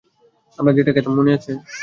[0.59, 1.51] আমরা যেটা খেতাম মনে আছে?